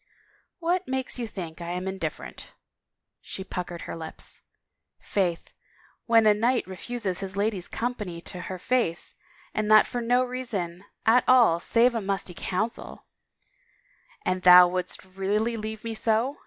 [0.57, 2.53] "What makes you think I am indifferent?"
[3.21, 4.41] She puckered her lips."
[5.13, 5.53] Faith,
[6.07, 9.13] when a knight refuses his lady's company to her face
[9.53, 13.05] and that for jio reason at all save a musty Council
[14.25, 16.39] —""And thou wouldst really leave me so?"